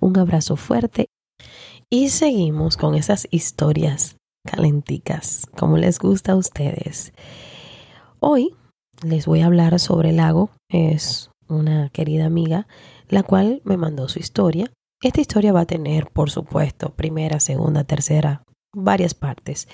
Un 0.00 0.18
abrazo 0.18 0.56
fuerte 0.56 1.06
y 1.90 2.08
seguimos 2.08 2.76
con 2.76 2.94
esas 2.94 3.28
historias 3.30 4.16
calenticas, 4.46 5.46
como 5.56 5.76
les 5.76 5.98
gusta 5.98 6.32
a 6.32 6.36
ustedes. 6.36 7.12
Hoy 8.20 8.54
les 9.02 9.26
voy 9.26 9.40
a 9.40 9.46
hablar 9.46 9.78
sobre 9.78 10.10
el 10.10 10.16
lago. 10.16 10.50
Es 10.70 11.30
una 11.48 11.90
querida 11.90 12.26
amiga, 12.26 12.66
la 13.08 13.22
cual 13.22 13.60
me 13.64 13.76
mandó 13.76 14.08
su 14.08 14.18
historia. 14.18 14.70
Esta 15.06 15.20
historia 15.20 15.52
va 15.52 15.60
a 15.60 15.66
tener, 15.66 16.08
por 16.08 16.30
supuesto, 16.30 16.92
primera, 16.96 17.38
segunda, 17.38 17.84
tercera, 17.84 18.42
varias 18.74 19.14
partes. 19.14 19.68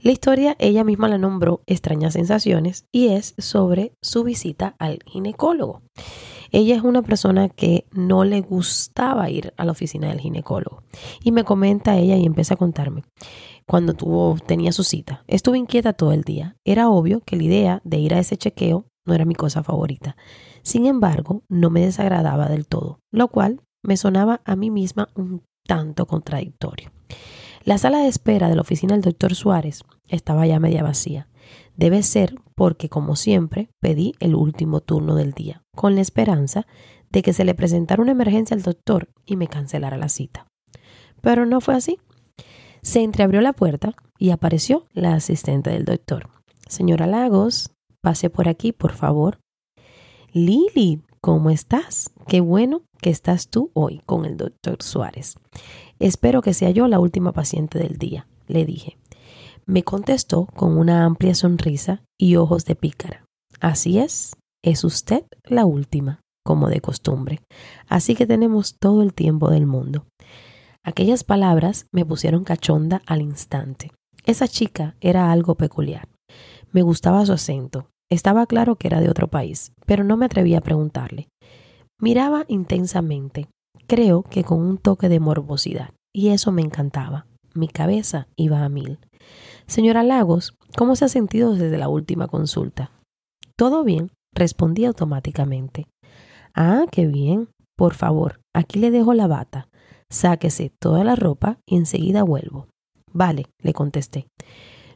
La 0.00 0.12
historia 0.12 0.56
ella 0.58 0.82
misma 0.82 1.08
la 1.08 1.18
nombró 1.18 1.60
Extrañas 1.66 2.14
Sensaciones 2.14 2.86
y 2.90 3.08
es 3.08 3.34
sobre 3.36 3.92
su 4.00 4.24
visita 4.24 4.76
al 4.78 5.00
ginecólogo. 5.04 5.82
Ella 6.52 6.74
es 6.74 6.82
una 6.82 7.02
persona 7.02 7.50
que 7.50 7.84
no 7.92 8.24
le 8.24 8.40
gustaba 8.40 9.28
ir 9.28 9.52
a 9.58 9.66
la 9.66 9.72
oficina 9.72 10.08
del 10.08 10.20
ginecólogo. 10.20 10.84
Y 11.22 11.32
me 11.32 11.44
comenta 11.44 11.98
ella 11.98 12.16
y 12.16 12.24
empieza 12.24 12.54
a 12.54 12.56
contarme 12.56 13.02
cuando 13.66 13.92
tuvo, 13.92 14.38
tenía 14.46 14.72
su 14.72 14.84
cita. 14.84 15.22
Estuve 15.26 15.58
inquieta 15.58 15.92
todo 15.92 16.12
el 16.12 16.22
día. 16.22 16.56
Era 16.64 16.88
obvio 16.88 17.20
que 17.26 17.36
la 17.36 17.42
idea 17.42 17.82
de 17.84 17.98
ir 17.98 18.14
a 18.14 18.20
ese 18.20 18.38
chequeo 18.38 18.86
no 19.04 19.12
era 19.12 19.26
mi 19.26 19.34
cosa 19.34 19.62
favorita. 19.62 20.16
Sin 20.62 20.86
embargo, 20.86 21.42
no 21.50 21.68
me 21.68 21.82
desagradaba 21.82 22.48
del 22.48 22.66
todo, 22.66 23.00
lo 23.10 23.28
cual 23.28 23.60
me 23.82 23.96
sonaba 23.96 24.40
a 24.44 24.56
mí 24.56 24.70
misma 24.70 25.08
un 25.14 25.42
tanto 25.66 26.06
contradictorio. 26.06 26.90
La 27.64 27.78
sala 27.78 27.98
de 27.98 28.08
espera 28.08 28.48
de 28.48 28.54
la 28.54 28.62
oficina 28.62 28.94
del 28.94 29.02
doctor 29.02 29.34
Suárez 29.34 29.84
estaba 30.06 30.46
ya 30.46 30.58
media 30.58 30.82
vacía. 30.82 31.28
Debe 31.76 32.02
ser 32.02 32.34
porque, 32.54 32.88
como 32.88 33.14
siempre, 33.14 33.70
pedí 33.80 34.14
el 34.20 34.34
último 34.34 34.80
turno 34.80 35.14
del 35.14 35.32
día, 35.32 35.62
con 35.76 35.94
la 35.94 36.00
esperanza 36.00 36.66
de 37.10 37.22
que 37.22 37.32
se 37.32 37.44
le 37.44 37.54
presentara 37.54 38.02
una 38.02 38.12
emergencia 38.12 38.56
al 38.56 38.62
doctor 38.62 39.10
y 39.24 39.36
me 39.36 39.48
cancelara 39.48 39.96
la 39.96 40.08
cita. 40.08 40.46
Pero 41.20 41.46
no 41.46 41.60
fue 41.60 41.74
así. 41.74 41.98
Se 42.82 43.02
entreabrió 43.02 43.40
la 43.40 43.52
puerta 43.52 43.94
y 44.18 44.30
apareció 44.30 44.86
la 44.92 45.14
asistente 45.14 45.70
del 45.70 45.84
doctor. 45.84 46.30
Señora 46.68 47.06
Lagos, 47.06 47.70
pase 48.02 48.30
por 48.30 48.48
aquí, 48.48 48.72
por 48.72 48.92
favor. 48.92 49.40
Lili, 50.32 51.02
¿cómo 51.20 51.50
estás? 51.50 52.10
Qué 52.26 52.40
bueno 52.40 52.82
que 53.00 53.10
estás 53.10 53.48
tú 53.48 53.70
hoy 53.74 54.02
con 54.06 54.24
el 54.24 54.36
doctor 54.36 54.82
Suárez. 54.82 55.36
Espero 55.98 56.42
que 56.42 56.54
sea 56.54 56.70
yo 56.70 56.88
la 56.88 57.00
última 57.00 57.32
paciente 57.32 57.78
del 57.78 57.96
día, 57.96 58.26
le 58.46 58.64
dije. 58.64 58.98
Me 59.66 59.82
contestó 59.82 60.46
con 60.46 60.78
una 60.78 61.04
amplia 61.04 61.34
sonrisa 61.34 62.02
y 62.18 62.36
ojos 62.36 62.64
de 62.64 62.74
pícara. 62.74 63.24
Así 63.60 63.98
es, 63.98 64.34
es 64.62 64.84
usted 64.84 65.24
la 65.44 65.66
última, 65.66 66.20
como 66.44 66.68
de 66.68 66.80
costumbre. 66.80 67.40
Así 67.88 68.14
que 68.14 68.26
tenemos 68.26 68.76
todo 68.78 69.02
el 69.02 69.12
tiempo 69.12 69.50
del 69.50 69.66
mundo. 69.66 70.06
Aquellas 70.84 71.22
palabras 71.24 71.86
me 71.92 72.06
pusieron 72.06 72.44
cachonda 72.44 73.02
al 73.06 73.20
instante. 73.20 73.92
Esa 74.24 74.48
chica 74.48 74.96
era 75.00 75.30
algo 75.32 75.54
peculiar. 75.54 76.08
Me 76.72 76.82
gustaba 76.82 77.24
su 77.26 77.32
acento. 77.32 77.88
Estaba 78.10 78.46
claro 78.46 78.76
que 78.76 78.88
era 78.88 79.00
de 79.00 79.10
otro 79.10 79.28
país, 79.28 79.72
pero 79.84 80.02
no 80.02 80.16
me 80.16 80.26
atreví 80.26 80.54
a 80.54 80.62
preguntarle. 80.62 81.28
Miraba 82.00 82.44
intensamente, 82.46 83.48
creo 83.88 84.22
que 84.22 84.44
con 84.44 84.60
un 84.60 84.78
toque 84.78 85.08
de 85.08 85.18
morbosidad, 85.18 85.90
y 86.14 86.28
eso 86.28 86.52
me 86.52 86.62
encantaba. 86.62 87.26
Mi 87.54 87.66
cabeza 87.66 88.28
iba 88.36 88.64
a 88.64 88.68
mil. 88.68 89.00
Señora 89.66 90.04
Lagos, 90.04 90.54
¿cómo 90.76 90.94
se 90.94 91.06
ha 91.06 91.08
sentido 91.08 91.54
desde 91.54 91.76
la 91.76 91.88
última 91.88 92.28
consulta? 92.28 92.92
Todo 93.56 93.82
bien, 93.82 94.12
respondí 94.32 94.84
automáticamente. 94.84 95.88
Ah, 96.54 96.84
qué 96.90 97.06
bien. 97.06 97.48
Por 97.76 97.94
favor, 97.94 98.40
aquí 98.54 98.78
le 98.78 98.92
dejo 98.92 99.12
la 99.12 99.26
bata. 99.26 99.68
Sáquese 100.08 100.70
toda 100.80 101.02
la 101.02 101.16
ropa 101.16 101.58
y 101.66 101.76
enseguida 101.76 102.22
vuelvo. 102.22 102.68
Vale, 103.12 103.46
le 103.60 103.72
contesté. 103.72 104.28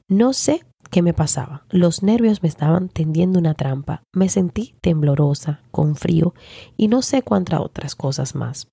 No 0.09 0.33
sé 0.33 0.63
qué 0.93 1.03
me 1.03 1.15
pasaba. 1.15 1.65
Los 1.71 2.03
nervios 2.03 2.43
me 2.43 2.49
estaban 2.49 2.89
tendiendo 2.89 3.39
una 3.41 3.55
trampa. 3.55 4.05
Me 4.13 4.29
sentí 4.29 4.77
temblorosa, 4.83 5.63
con 5.73 5.97
frío 5.97 6.35
y 6.77 6.87
no 6.87 7.01
sé 7.03 7.23
cuántas 7.23 7.61
otras 7.61 7.97
cosas 7.97 8.37
más. 8.37 8.69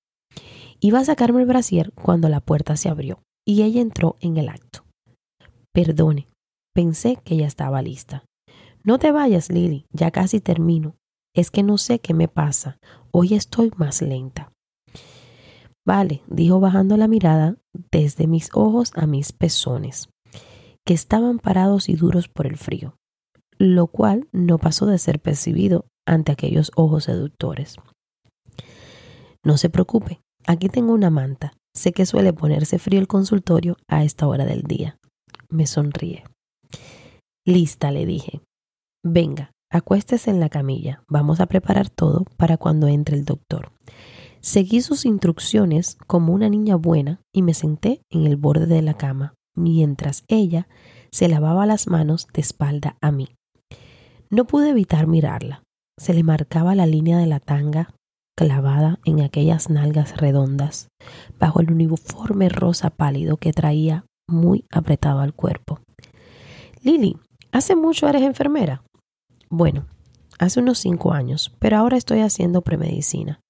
Iba 0.80 1.00
a 1.00 1.04
sacarme 1.04 1.40
el 1.40 1.46
brasier 1.46 1.92
cuando 1.94 2.28
la 2.28 2.40
puerta 2.40 2.76
se 2.76 2.90
abrió 2.90 3.22
y 3.44 3.62
ella 3.62 3.80
entró 3.80 4.16
en 4.20 4.36
el 4.36 4.50
acto. 4.50 4.84
Perdone, 5.72 6.28
pensé 6.74 7.16
que 7.24 7.36
ya 7.38 7.46
estaba 7.46 7.82
lista. 7.82 8.24
No 8.84 8.98
te 8.98 9.12
vayas, 9.12 9.50
Lily, 9.50 9.86
ya 9.90 10.10
casi 10.10 10.40
termino. 10.40 10.96
Es 11.34 11.50
que 11.50 11.62
no 11.62 11.78
sé 11.78 12.00
qué 12.00 12.12
me 12.12 12.28
pasa. 12.28 12.78
Hoy 13.12 13.34
estoy 13.34 13.72
más 13.76 14.02
lenta. 14.02 14.52
Vale, 15.86 16.22
dijo 16.26 16.60
bajando 16.60 16.98
la 16.98 17.08
mirada 17.08 17.56
desde 17.90 18.26
mis 18.26 18.50
ojos 18.52 18.92
a 18.94 19.06
mis 19.06 19.32
pezones, 19.32 20.10
que 20.86 20.94
estaban 20.94 21.38
parados 21.38 21.88
y 21.88 21.94
duros 21.94 22.28
por 22.28 22.46
el 22.46 22.56
frío, 22.56 22.96
lo 23.58 23.86
cual 23.86 24.28
no 24.32 24.58
pasó 24.58 24.86
de 24.86 24.98
ser 24.98 25.20
percibido 25.20 25.86
ante 26.06 26.32
aquellos 26.32 26.72
ojos 26.76 27.04
seductores. 27.04 27.76
No 29.44 29.56
se 29.56 29.70
preocupe, 29.70 30.20
aquí 30.46 30.68
tengo 30.68 30.92
una 30.92 31.10
manta. 31.10 31.52
Sé 31.74 31.92
que 31.92 32.04
suele 32.04 32.32
ponerse 32.32 32.78
frío 32.78 32.98
el 32.98 33.06
consultorio 33.06 33.76
a 33.86 34.02
esta 34.02 34.26
hora 34.26 34.44
del 34.44 34.62
día 34.62 35.00
me 35.50 35.66
sonríe. 35.66 36.24
Lista, 37.44 37.90
le 37.90 38.06
dije. 38.06 38.40
Venga, 39.04 39.52
acuéstese 39.70 40.30
en 40.30 40.40
la 40.40 40.48
camilla. 40.48 41.02
Vamos 41.08 41.40
a 41.40 41.46
preparar 41.46 41.90
todo 41.90 42.24
para 42.36 42.56
cuando 42.56 42.86
entre 42.88 43.16
el 43.16 43.24
doctor. 43.24 43.72
Seguí 44.40 44.80
sus 44.80 45.04
instrucciones 45.04 45.98
como 46.06 46.32
una 46.32 46.48
niña 46.48 46.76
buena 46.76 47.20
y 47.32 47.42
me 47.42 47.52
senté 47.52 48.02
en 48.08 48.26
el 48.26 48.36
borde 48.36 48.66
de 48.66 48.82
la 48.82 48.94
cama, 48.94 49.34
mientras 49.54 50.24
ella 50.28 50.68
se 51.10 51.28
lavaba 51.28 51.66
las 51.66 51.86
manos 51.86 52.26
de 52.32 52.40
espalda 52.40 52.96
a 53.00 53.10
mí. 53.10 53.28
No 54.30 54.44
pude 54.44 54.70
evitar 54.70 55.06
mirarla. 55.06 55.62
Se 55.98 56.14
le 56.14 56.22
marcaba 56.22 56.74
la 56.74 56.86
línea 56.86 57.18
de 57.18 57.26
la 57.26 57.40
tanga 57.40 57.94
clavada 58.36 58.98
en 59.04 59.20
aquellas 59.20 59.68
nalgas 59.68 60.16
redondas, 60.16 60.88
bajo 61.38 61.60
el 61.60 61.70
uniforme 61.70 62.48
rosa 62.48 62.88
pálido 62.88 63.36
que 63.36 63.52
traía 63.52 64.06
muy 64.28 64.64
apretado 64.70 65.20
al 65.20 65.34
cuerpo. 65.34 65.80
Lili, 66.82 67.18
¿hace 67.52 67.76
mucho 67.76 68.08
eres 68.08 68.22
enfermera? 68.22 68.82
Bueno, 69.50 69.86
hace 70.38 70.60
unos 70.60 70.78
cinco 70.78 71.12
años, 71.12 71.54
pero 71.58 71.76
ahora 71.76 71.98
estoy 71.98 72.20
haciendo 72.20 72.62
premedicina. 72.62 73.40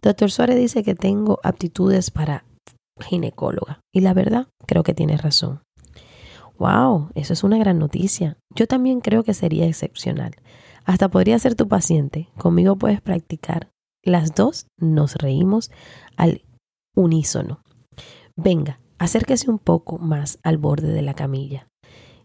Doctor 0.00 0.30
Suárez 0.30 0.56
dice 0.56 0.82
que 0.82 0.94
tengo 0.94 1.38
aptitudes 1.42 2.10
para 2.10 2.44
ginecóloga 3.00 3.80
y 3.94 4.00
la 4.00 4.14
verdad 4.14 4.48
creo 4.66 4.82
que 4.82 4.94
tiene 4.94 5.16
razón. 5.16 5.62
Wow, 6.58 7.10
eso 7.14 7.32
es 7.32 7.42
una 7.42 7.58
gran 7.58 7.78
noticia. 7.78 8.36
Yo 8.54 8.66
también 8.66 9.00
creo 9.00 9.24
que 9.24 9.34
sería 9.34 9.66
excepcional. 9.66 10.36
Hasta 10.84 11.08
podría 11.08 11.38
ser 11.38 11.54
tu 11.54 11.68
paciente. 11.68 12.28
Conmigo 12.36 12.76
puedes 12.76 13.00
practicar. 13.00 13.70
Las 14.04 14.34
dos 14.34 14.66
nos 14.78 15.14
reímos 15.14 15.70
al 16.16 16.42
unísono. 16.94 17.60
Venga, 18.36 18.78
Acérquese 19.00 19.50
un 19.50 19.58
poco 19.58 19.96
más 19.96 20.38
al 20.42 20.58
borde 20.58 20.92
de 20.92 21.00
la 21.00 21.14
camilla 21.14 21.66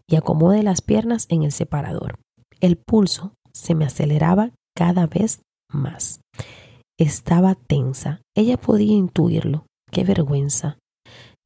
y 0.06 0.16
acomode 0.16 0.62
las 0.62 0.82
piernas 0.82 1.24
en 1.30 1.42
el 1.42 1.50
separador. 1.50 2.18
El 2.60 2.76
pulso 2.76 3.32
se 3.54 3.74
me 3.74 3.86
aceleraba 3.86 4.50
cada 4.76 5.06
vez 5.06 5.40
más. 5.72 6.20
Estaba 6.98 7.54
tensa. 7.54 8.20
Ella 8.36 8.58
podía 8.58 8.94
intuirlo. 8.94 9.64
Qué 9.90 10.04
vergüenza. 10.04 10.78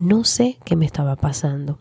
No 0.00 0.25
sé 0.25 0.59
qué 0.64 0.76
me 0.76 0.87
estaba 0.87 1.16
pasando. 1.16 1.80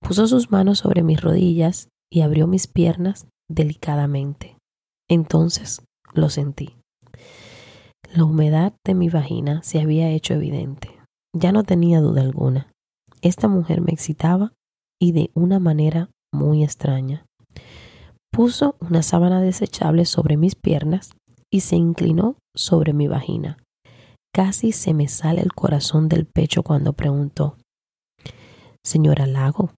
Puso 0.00 0.26
sus 0.26 0.50
manos 0.50 0.78
sobre 0.78 1.02
mis 1.02 1.20
rodillas 1.20 1.88
y 2.10 2.22
abrió 2.22 2.46
mis 2.46 2.66
piernas 2.66 3.26
delicadamente. 3.48 4.56
Entonces 5.08 5.82
lo 6.14 6.30
sentí. 6.30 6.76
La 8.12 8.24
humedad 8.24 8.72
de 8.84 8.94
mi 8.94 9.08
vagina 9.08 9.62
se 9.62 9.80
había 9.80 10.10
hecho 10.10 10.34
evidente. 10.34 10.90
Ya 11.36 11.52
no 11.52 11.62
tenía 11.62 12.00
duda 12.00 12.22
alguna. 12.22 12.72
Esta 13.22 13.46
mujer 13.46 13.80
me 13.82 13.92
excitaba 13.92 14.52
y 15.00 15.12
de 15.12 15.30
una 15.34 15.60
manera 15.60 16.10
muy 16.32 16.64
extraña. 16.64 17.26
Puso 18.32 18.76
una 18.80 19.02
sábana 19.02 19.40
desechable 19.40 20.06
sobre 20.06 20.36
mis 20.36 20.54
piernas 20.54 21.10
y 21.52 21.60
se 21.60 21.76
inclinó 21.76 22.36
sobre 22.54 22.92
mi 22.92 23.08
vagina. 23.08 23.58
Casi 24.32 24.72
se 24.72 24.94
me 24.94 25.08
sale 25.08 25.40
el 25.40 25.52
corazón 25.52 26.08
del 26.08 26.26
pecho 26.26 26.62
cuando 26.62 26.92
preguntó, 26.92 27.56
Señora 28.84 29.26
Lago, 29.26 29.70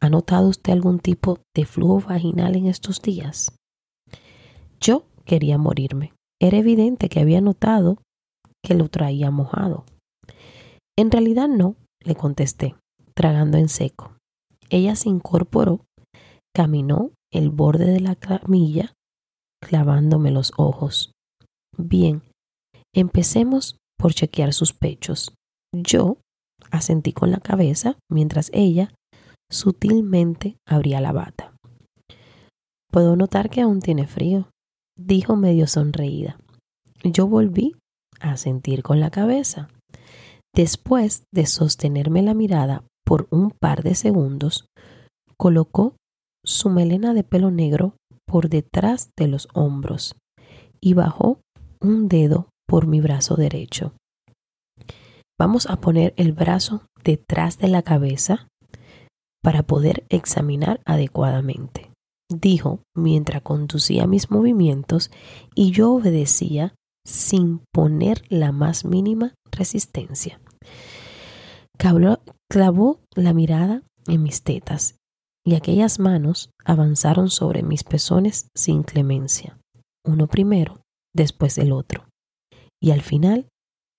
¿ha 0.00 0.08
notado 0.08 0.48
usted 0.48 0.72
algún 0.72 0.98
tipo 0.98 1.38
de 1.54 1.66
flujo 1.66 2.00
vaginal 2.08 2.56
en 2.56 2.66
estos 2.66 3.02
días? 3.02 3.54
Yo 4.80 5.04
quería 5.24 5.58
morirme. 5.58 6.12
Era 6.40 6.58
evidente 6.58 7.08
que 7.08 7.20
había 7.20 7.40
notado 7.40 7.98
que 8.64 8.74
lo 8.74 8.88
traía 8.88 9.30
mojado. 9.30 9.84
En 10.96 11.10
realidad 11.10 11.48
no, 11.48 11.76
le 12.00 12.14
contesté, 12.14 12.76
tragando 13.14 13.58
en 13.58 13.68
seco. 13.68 14.16
Ella 14.70 14.96
se 14.96 15.08
incorporó, 15.08 15.84
caminó 16.54 17.12
el 17.32 17.50
borde 17.50 17.86
de 17.86 18.00
la 18.00 18.14
camilla, 18.16 18.94
clavándome 19.62 20.30
los 20.30 20.52
ojos. 20.56 21.12
Bien, 21.76 22.22
empecemos 22.94 23.77
por 23.98 24.14
chequear 24.14 24.52
sus 24.52 24.72
pechos. 24.72 25.34
Yo 25.74 26.18
asentí 26.70 27.12
con 27.12 27.30
la 27.30 27.40
cabeza 27.40 27.98
mientras 28.10 28.50
ella 28.54 28.92
sutilmente 29.50 30.56
abría 30.66 31.00
la 31.00 31.12
bata. 31.12 31.54
Puedo 32.90 33.16
notar 33.16 33.50
que 33.50 33.60
aún 33.60 33.80
tiene 33.80 34.06
frío, 34.06 34.50
dijo 34.96 35.36
medio 35.36 35.66
sonreída. 35.66 36.38
Yo 37.04 37.26
volví 37.26 37.76
a 38.20 38.36
sentir 38.36 38.82
con 38.82 39.00
la 39.00 39.10
cabeza. 39.10 39.68
Después 40.54 41.24
de 41.32 41.46
sostenerme 41.46 42.22
la 42.22 42.34
mirada 42.34 42.82
por 43.04 43.28
un 43.30 43.50
par 43.50 43.82
de 43.82 43.94
segundos, 43.94 44.66
colocó 45.36 45.94
su 46.44 46.70
melena 46.70 47.14
de 47.14 47.24
pelo 47.24 47.50
negro 47.50 47.94
por 48.26 48.48
detrás 48.48 49.10
de 49.16 49.28
los 49.28 49.48
hombros 49.54 50.16
y 50.80 50.94
bajó 50.94 51.40
un 51.80 52.08
dedo 52.08 52.48
por 52.68 52.86
mi 52.86 53.00
brazo 53.00 53.34
derecho. 53.34 53.94
Vamos 55.40 55.66
a 55.66 55.76
poner 55.76 56.14
el 56.16 56.32
brazo 56.32 56.82
detrás 57.02 57.58
de 57.58 57.68
la 57.68 57.82
cabeza 57.82 58.48
para 59.42 59.62
poder 59.62 60.04
examinar 60.08 60.80
adecuadamente, 60.84 61.90
dijo 62.30 62.80
mientras 62.94 63.42
conducía 63.42 64.06
mis 64.06 64.30
movimientos 64.30 65.10
y 65.54 65.70
yo 65.70 65.92
obedecía 65.92 66.74
sin 67.06 67.62
poner 67.72 68.22
la 68.28 68.52
más 68.52 68.84
mínima 68.84 69.34
resistencia. 69.50 70.40
Clavó, 71.78 73.00
la 73.14 73.32
mirada 73.32 73.82
en 74.06 74.22
mis 74.22 74.42
tetas 74.42 74.96
y 75.46 75.54
aquellas 75.54 75.98
manos 75.98 76.50
avanzaron 76.64 77.30
sobre 77.30 77.62
mis 77.62 77.84
pezones 77.84 78.48
sin 78.54 78.82
clemencia, 78.82 79.56
uno 80.04 80.26
primero, 80.26 80.80
después 81.14 81.56
el 81.58 81.72
otro, 81.72 82.07
y 82.82 82.90
al 82.92 83.02
final 83.02 83.48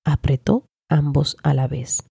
apretó 0.05 0.65
ambos 0.89 1.38
a 1.43 1.53
la 1.53 1.67
vez. 1.67 2.07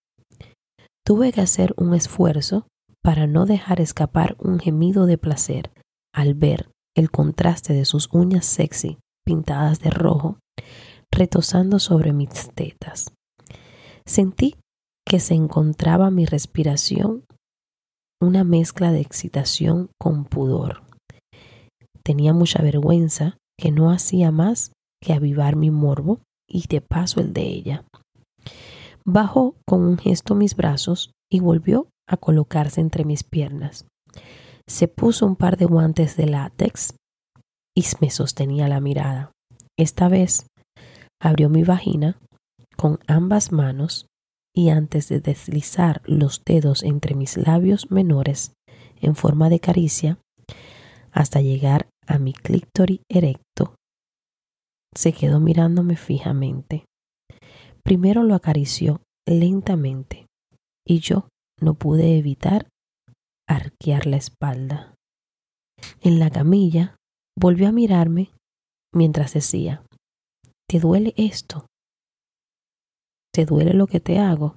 Tuve 1.04 1.32
que 1.32 1.40
hacer 1.40 1.74
un 1.76 1.94
esfuerzo 1.94 2.66
para 3.02 3.26
no 3.26 3.46
dejar 3.46 3.80
escapar 3.80 4.36
un 4.38 4.58
gemido 4.58 5.06
de 5.06 5.18
placer 5.18 5.70
al 6.14 6.34
ver 6.34 6.70
el 6.96 7.10
contraste 7.10 7.72
de 7.72 7.84
sus 7.84 8.12
uñas 8.12 8.44
sexy 8.44 8.98
pintadas 9.24 9.80
de 9.80 9.90
rojo 9.90 10.38
retosando 11.10 11.78
sobre 11.78 12.12
mis 12.12 12.50
tetas. 12.54 13.12
Sentí 14.04 14.56
que 15.06 15.20
se 15.20 15.34
encontraba 15.34 16.10
mi 16.10 16.26
respiración 16.26 17.24
una 18.20 18.44
mezcla 18.44 18.90
de 18.92 19.00
excitación 19.00 19.90
con 19.98 20.24
pudor. 20.24 20.82
Tenía 22.02 22.32
mucha 22.32 22.62
vergüenza 22.62 23.38
que 23.58 23.70
no 23.70 23.90
hacía 23.90 24.30
más 24.30 24.72
que 25.00 25.12
avivar 25.12 25.56
mi 25.56 25.70
morbo 25.70 26.20
y 26.48 26.66
de 26.68 26.80
paso 26.80 27.20
el 27.20 27.32
de 27.32 27.42
ella. 27.42 27.84
Bajó 29.04 29.54
con 29.66 29.82
un 29.82 29.98
gesto 29.98 30.34
mis 30.34 30.56
brazos 30.56 31.12
y 31.30 31.40
volvió 31.40 31.88
a 32.08 32.16
colocarse 32.16 32.80
entre 32.80 33.04
mis 33.04 33.22
piernas. 33.22 33.86
Se 34.66 34.88
puso 34.88 35.26
un 35.26 35.36
par 35.36 35.56
de 35.56 35.66
guantes 35.66 36.16
de 36.16 36.26
látex 36.26 36.94
y 37.76 37.84
me 38.00 38.10
sostenía 38.10 38.68
la 38.68 38.80
mirada. 38.80 39.32
Esta 39.78 40.08
vez 40.08 40.46
abrió 41.20 41.48
mi 41.48 41.62
vagina 41.62 42.18
con 42.76 42.98
ambas 43.06 43.52
manos 43.52 44.06
y 44.54 44.70
antes 44.70 45.08
de 45.08 45.20
deslizar 45.20 46.02
los 46.04 46.42
dedos 46.44 46.82
entre 46.82 47.14
mis 47.14 47.36
labios 47.36 47.90
menores 47.90 48.52
en 49.00 49.14
forma 49.14 49.48
de 49.48 49.60
caricia 49.60 50.18
hasta 51.12 51.40
llegar 51.40 51.88
a 52.06 52.18
mi 52.18 52.32
clítoris 52.32 53.00
erecto, 53.08 53.74
se 54.94 55.12
quedó 55.12 55.40
mirándome 55.40 55.96
fijamente. 55.96 56.84
Primero 57.82 58.22
lo 58.22 58.34
acarició 58.34 59.00
lentamente 59.26 60.26
y 60.86 61.00
yo 61.00 61.28
no 61.60 61.74
pude 61.74 62.18
evitar 62.18 62.68
arquear 63.48 64.06
la 64.06 64.16
espalda. 64.16 64.94
En 66.00 66.18
la 66.18 66.30
camilla 66.30 66.96
volvió 67.36 67.68
a 67.68 67.72
mirarme 67.72 68.30
mientras 68.92 69.34
decía, 69.34 69.82
¿te 70.68 70.80
duele 70.80 71.14
esto? 71.16 71.66
¿Te 73.32 73.46
duele 73.46 73.74
lo 73.74 73.86
que 73.86 74.00
te 74.00 74.18
hago? 74.18 74.56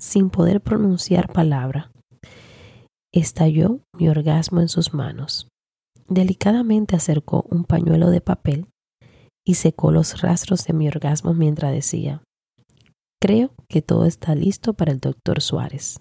Sin 0.00 0.30
poder 0.30 0.60
pronunciar 0.60 1.32
palabra. 1.32 1.92
Estalló 3.12 3.80
mi 3.96 4.08
orgasmo 4.08 4.60
en 4.60 4.68
sus 4.68 4.94
manos. 4.94 5.48
Delicadamente 6.08 6.96
acercó 6.96 7.44
un 7.50 7.64
pañuelo 7.64 8.10
de 8.10 8.20
papel 8.20 8.71
y 9.44 9.54
secó 9.54 9.90
los 9.90 10.20
rastros 10.20 10.64
de 10.66 10.72
mi 10.72 10.88
orgasmo 10.88 11.34
mientras 11.34 11.72
decía, 11.72 12.22
creo 13.20 13.52
que 13.68 13.82
todo 13.82 14.06
está 14.06 14.34
listo 14.34 14.74
para 14.74 14.92
el 14.92 15.00
doctor 15.00 15.40
Suárez. 15.40 16.00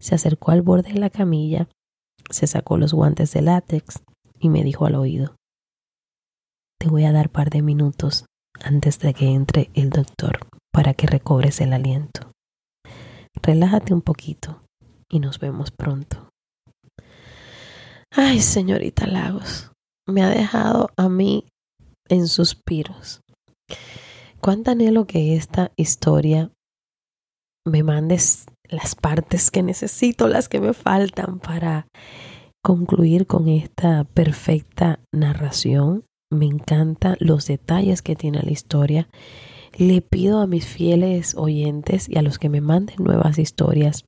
Se 0.00 0.14
acercó 0.14 0.50
al 0.50 0.62
borde 0.62 0.92
de 0.92 0.98
la 0.98 1.10
camilla, 1.10 1.68
se 2.30 2.46
sacó 2.46 2.76
los 2.76 2.92
guantes 2.92 3.32
de 3.32 3.42
látex 3.42 4.02
y 4.38 4.48
me 4.48 4.64
dijo 4.64 4.86
al 4.86 4.96
oído, 4.96 5.36
te 6.78 6.88
voy 6.88 7.04
a 7.04 7.12
dar 7.12 7.30
par 7.30 7.50
de 7.50 7.62
minutos 7.62 8.26
antes 8.60 8.98
de 8.98 9.14
que 9.14 9.30
entre 9.30 9.70
el 9.74 9.90
doctor 9.90 10.40
para 10.72 10.94
que 10.94 11.06
recobres 11.06 11.60
el 11.60 11.72
aliento. 11.72 12.32
Relájate 13.40 13.94
un 13.94 14.02
poquito 14.02 14.64
y 15.08 15.20
nos 15.20 15.38
vemos 15.38 15.70
pronto. 15.70 16.28
Ay, 18.10 18.40
señorita 18.40 19.06
Lagos, 19.06 19.70
me 20.06 20.22
ha 20.22 20.28
dejado 20.28 20.90
a 20.96 21.08
mí 21.08 21.46
en 22.12 22.28
suspiros. 22.28 23.22
Cuánto 24.40 24.70
anhelo 24.70 25.06
que 25.06 25.34
esta 25.36 25.72
historia 25.76 26.50
me 27.64 27.82
mandes 27.82 28.44
las 28.68 28.94
partes 28.94 29.50
que 29.50 29.62
necesito, 29.62 30.28
las 30.28 30.48
que 30.48 30.60
me 30.60 30.72
faltan 30.72 31.38
para 31.38 31.86
concluir 32.62 33.26
con 33.26 33.48
esta 33.48 34.04
perfecta 34.04 35.00
narración 35.12 36.04
me 36.30 36.46
encantan 36.46 37.16
los 37.20 37.46
detalles 37.46 38.02
que 38.02 38.16
tiene 38.16 38.42
la 38.42 38.50
historia. 38.50 39.08
Le 39.76 40.00
pido 40.00 40.40
a 40.40 40.46
mis 40.46 40.66
fieles 40.66 41.34
oyentes 41.34 42.08
y 42.08 42.18
a 42.18 42.22
los 42.22 42.38
que 42.38 42.48
me 42.48 42.60
manden 42.60 42.96
nuevas 42.98 43.38
historias 43.38 44.04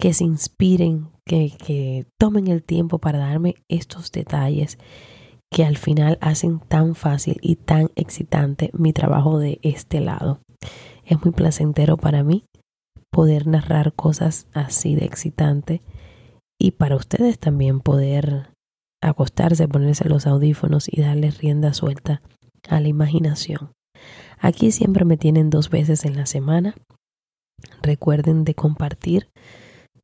que 0.00 0.12
se 0.12 0.24
inspiren, 0.24 1.10
que, 1.24 1.52
que 1.64 2.06
tomen 2.18 2.48
el 2.48 2.62
tiempo 2.62 2.98
para 2.98 3.18
darme 3.18 3.54
estos 3.68 4.10
detalles 4.10 4.78
que 5.54 5.64
al 5.64 5.78
final 5.78 6.18
hacen 6.20 6.58
tan 6.58 6.96
fácil 6.96 7.38
y 7.40 7.54
tan 7.54 7.92
excitante 7.94 8.70
mi 8.72 8.92
trabajo 8.92 9.38
de 9.38 9.60
este 9.62 10.00
lado. 10.00 10.40
Es 11.04 11.24
muy 11.24 11.32
placentero 11.32 11.96
para 11.96 12.24
mí 12.24 12.44
poder 13.12 13.46
narrar 13.46 13.92
cosas 13.92 14.48
así 14.52 14.96
de 14.96 15.04
excitante 15.04 15.80
y 16.60 16.72
para 16.72 16.96
ustedes 16.96 17.38
también 17.38 17.78
poder 17.78 18.50
acostarse, 19.00 19.68
ponerse 19.68 20.08
los 20.08 20.26
audífonos 20.26 20.88
y 20.90 21.02
darle 21.02 21.30
rienda 21.30 21.72
suelta 21.72 22.20
a 22.68 22.80
la 22.80 22.88
imaginación. 22.88 23.70
Aquí 24.40 24.72
siempre 24.72 25.04
me 25.04 25.16
tienen 25.16 25.50
dos 25.50 25.70
veces 25.70 26.04
en 26.04 26.16
la 26.16 26.26
semana. 26.26 26.74
Recuerden 27.80 28.42
de 28.42 28.56
compartir 28.56 29.28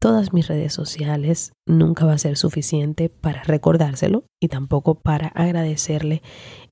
todas 0.00 0.32
mis 0.32 0.48
redes 0.48 0.72
sociales. 0.72 1.52
Nunca 1.66 2.04
va 2.06 2.14
a 2.14 2.18
ser 2.18 2.36
suficiente 2.36 3.08
para 3.08 3.44
recordárselo 3.44 4.24
y 4.40 4.48
tampoco 4.48 4.96
para 4.96 5.28
agradecerle 5.28 6.22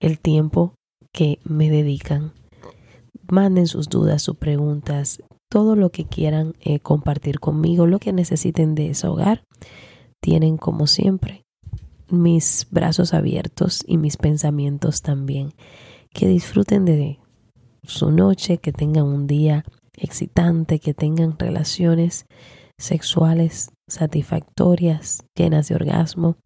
el 0.01 0.19
tiempo 0.19 0.75
que 1.12 1.38
me 1.45 1.71
dedican. 1.71 2.33
Manden 3.31 3.67
sus 3.67 3.88
dudas, 3.88 4.23
sus 4.23 4.37
preguntas, 4.37 5.23
todo 5.51 5.77
lo 5.77 5.91
que 5.91 6.07
quieran 6.07 6.55
eh, 6.61 6.81
compartir 6.81 7.38
conmigo, 7.38 7.87
lo 7.87 7.99
que 7.99 8.12
necesiten 8.12 8.75
de 8.75 8.93
hogar 9.05 9.45
Tienen 10.21 10.57
como 10.57 10.87
siempre 10.87 11.45
mis 12.11 12.67
brazos 12.71 13.12
abiertos 13.12 13.85
y 13.87 13.99
mis 13.99 14.17
pensamientos 14.17 15.03
también. 15.03 15.53
Que 16.11 16.27
disfruten 16.27 16.87
de 16.87 17.19
su 17.83 18.11
noche, 18.11 18.59
que 18.59 18.73
tengan 18.73 19.05
un 19.05 19.27
día 19.27 19.64
excitante, 19.95 20.79
que 20.79 20.95
tengan 20.95 21.38
relaciones 21.38 22.27
sexuales 22.79 23.71
satisfactorias, 23.88 25.25
llenas 25.35 25.69
de 25.69 25.75
orgasmo. 25.75 26.37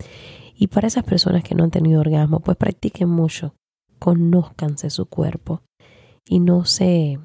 Y 0.55 0.69
para 0.69 0.89
esas 0.89 1.05
personas 1.05 1.43
que 1.43 1.55
no 1.55 1.65
han 1.65 1.71
tenido 1.71 2.01
orgasmo, 2.01 2.41
pues 2.41 2.57
practiquen 2.57 3.09
mucho, 3.09 3.55
conózcanse 3.99 4.91
su 4.91 5.07
cuerpo 5.07 5.63
y 6.25 6.41
no 6.41 6.65
se 6.65 7.19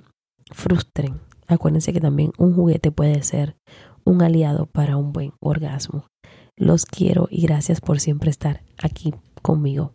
frustren. 0.52 1.20
Acuérdense 1.48 1.93
que 1.93 2.02
también 2.02 2.32
un 2.38 2.54
juguete 2.54 2.91
puede 2.91 3.22
ser 3.24 3.56
un 4.04 4.22
aliado 4.22 4.65
para 4.65 4.98
un 4.98 5.13
buen 5.13 5.34
orgasmo. 5.39 6.08
Los 6.56 6.86
quiero 6.86 7.28
y 7.30 7.41
gracias 7.43 7.82
por 7.82 8.00
siempre 8.00 8.30
estar 8.30 8.63
aquí 8.82 9.13
conmigo. 9.41 9.93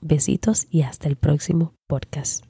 Besitos 0.00 0.66
y 0.70 0.82
hasta 0.82 1.08
el 1.08 1.16
próximo 1.16 1.74
podcast. 1.86 2.49